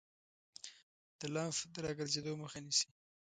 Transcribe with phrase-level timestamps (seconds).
[1.19, 2.89] د لمف د راګرځیدو مخه نیسي.